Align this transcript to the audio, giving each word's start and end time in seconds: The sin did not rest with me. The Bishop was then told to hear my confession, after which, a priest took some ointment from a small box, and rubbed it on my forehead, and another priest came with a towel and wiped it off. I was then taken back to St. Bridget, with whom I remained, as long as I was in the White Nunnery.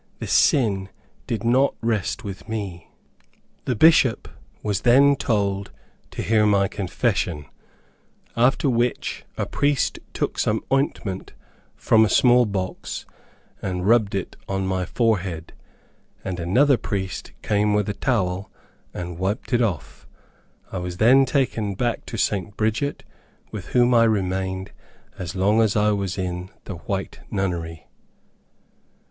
The 0.17 0.25
sin 0.25 0.89
did 1.27 1.43
not 1.43 1.75
rest 1.79 2.23
with 2.23 2.49
me. 2.49 2.89
The 3.65 3.75
Bishop 3.75 4.27
was 4.63 4.81
then 4.81 5.15
told 5.15 5.69
to 6.09 6.23
hear 6.23 6.43
my 6.47 6.67
confession, 6.67 7.45
after 8.35 8.67
which, 8.67 9.25
a 9.37 9.45
priest 9.45 9.99
took 10.11 10.39
some 10.39 10.63
ointment 10.73 11.33
from 11.75 12.03
a 12.03 12.09
small 12.09 12.47
box, 12.47 13.05
and 13.61 13.85
rubbed 13.87 14.15
it 14.15 14.35
on 14.49 14.65
my 14.65 14.85
forehead, 14.85 15.53
and 16.25 16.39
another 16.39 16.77
priest 16.77 17.31
came 17.43 17.75
with 17.75 17.87
a 17.87 17.93
towel 17.93 18.49
and 18.95 19.19
wiped 19.19 19.53
it 19.53 19.61
off. 19.61 20.07
I 20.71 20.79
was 20.79 20.97
then 20.97 21.25
taken 21.27 21.75
back 21.75 22.07
to 22.07 22.17
St. 22.17 22.57
Bridget, 22.57 23.03
with 23.51 23.65
whom 23.67 23.93
I 23.93 24.05
remained, 24.05 24.71
as 25.19 25.35
long 25.35 25.61
as 25.61 25.75
I 25.75 25.91
was 25.91 26.17
in 26.17 26.49
the 26.65 26.77
White 26.77 27.19
Nunnery. 27.29 27.85